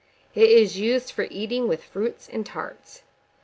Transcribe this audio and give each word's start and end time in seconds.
It 0.33 0.49
is 0.49 0.79
used 0.79 1.11
for 1.11 1.27
eating 1.29 1.67
with 1.67 1.83
fruits 1.83 2.27
and 2.27 2.43
tarts. 2.43 3.03